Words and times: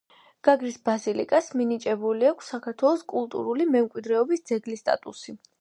გაგრის 0.47 0.79
ბაზილიკას 0.87 1.49
მინიჭებული 1.61 2.29
აქვს 2.31 2.49
საქართველოს 2.55 3.05
კულტურული 3.15 3.71
მემკვიდრეობის 3.77 4.47
ძეგლის 4.53 4.87
სტატუსი. 4.87 5.41